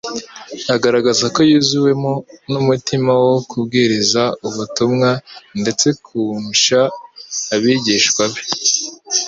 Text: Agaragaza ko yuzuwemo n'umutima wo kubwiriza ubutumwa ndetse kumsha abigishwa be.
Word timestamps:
Agaragaza 0.75 1.25
ko 1.33 1.39
yuzuwemo 1.49 2.13
n'umutima 2.51 3.11
wo 3.25 3.37
kubwiriza 3.49 4.23
ubutumwa 4.47 5.09
ndetse 5.61 5.87
kumsha 6.05 6.79
abigishwa 7.55 8.23
be. 8.33 8.41